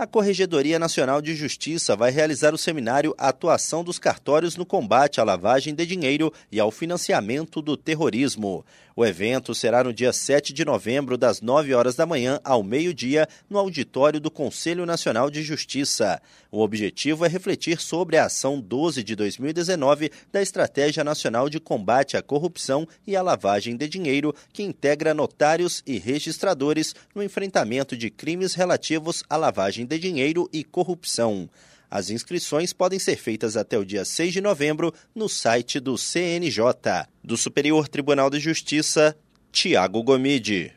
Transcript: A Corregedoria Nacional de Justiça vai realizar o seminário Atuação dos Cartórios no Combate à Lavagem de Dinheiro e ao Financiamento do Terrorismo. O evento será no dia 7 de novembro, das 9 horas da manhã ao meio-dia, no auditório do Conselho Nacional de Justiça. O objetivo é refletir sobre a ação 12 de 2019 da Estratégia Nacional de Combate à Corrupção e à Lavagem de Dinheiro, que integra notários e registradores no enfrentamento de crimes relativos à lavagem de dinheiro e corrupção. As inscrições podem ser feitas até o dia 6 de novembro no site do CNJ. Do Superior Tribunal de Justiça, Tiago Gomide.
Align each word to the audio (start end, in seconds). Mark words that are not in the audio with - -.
A 0.00 0.06
Corregedoria 0.06 0.78
Nacional 0.78 1.20
de 1.20 1.34
Justiça 1.34 1.94
vai 1.94 2.10
realizar 2.10 2.54
o 2.54 2.58
seminário 2.58 3.14
Atuação 3.18 3.84
dos 3.84 3.98
Cartórios 3.98 4.56
no 4.56 4.64
Combate 4.64 5.20
à 5.20 5.24
Lavagem 5.24 5.74
de 5.74 5.84
Dinheiro 5.84 6.32
e 6.50 6.58
ao 6.58 6.70
Financiamento 6.70 7.60
do 7.60 7.76
Terrorismo. 7.76 8.64
O 8.96 9.06
evento 9.06 9.54
será 9.54 9.84
no 9.84 9.94
dia 9.94 10.12
7 10.12 10.52
de 10.52 10.64
novembro, 10.64 11.16
das 11.16 11.40
9 11.40 11.72
horas 11.74 11.94
da 11.94 12.04
manhã 12.04 12.40
ao 12.44 12.62
meio-dia, 12.62 13.26
no 13.48 13.58
auditório 13.58 14.20
do 14.20 14.30
Conselho 14.30 14.84
Nacional 14.84 15.30
de 15.30 15.42
Justiça. 15.42 16.20
O 16.50 16.60
objetivo 16.60 17.24
é 17.24 17.28
refletir 17.28 17.80
sobre 17.80 18.16
a 18.16 18.26
ação 18.26 18.60
12 18.60 19.02
de 19.02 19.14
2019 19.14 20.10
da 20.32 20.42
Estratégia 20.42 21.04
Nacional 21.04 21.48
de 21.48 21.60
Combate 21.60 22.16
à 22.16 22.22
Corrupção 22.22 22.86
e 23.06 23.16
à 23.16 23.22
Lavagem 23.22 23.76
de 23.76 23.88
Dinheiro, 23.88 24.34
que 24.52 24.62
integra 24.62 25.14
notários 25.14 25.82
e 25.86 25.98
registradores 25.98 26.94
no 27.14 27.22
enfrentamento 27.22 27.96
de 27.96 28.10
crimes 28.10 28.54
relativos 28.54 29.22
à 29.30 29.36
lavagem 29.36 29.86
de 29.90 29.98
dinheiro 29.98 30.48
e 30.52 30.62
corrupção. 30.62 31.50
As 31.90 32.08
inscrições 32.08 32.72
podem 32.72 33.00
ser 33.00 33.16
feitas 33.16 33.56
até 33.56 33.76
o 33.76 33.84
dia 33.84 34.04
6 34.04 34.32
de 34.32 34.40
novembro 34.40 34.94
no 35.12 35.28
site 35.28 35.80
do 35.80 35.98
CNJ. 35.98 36.62
Do 37.24 37.36
Superior 37.36 37.88
Tribunal 37.88 38.30
de 38.30 38.38
Justiça, 38.38 39.16
Tiago 39.50 40.00
Gomide. 40.04 40.72